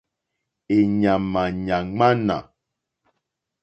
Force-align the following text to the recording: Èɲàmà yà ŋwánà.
Èɲàmà 0.77 1.43
yà 1.65 1.77
ŋwánà. 1.91 2.37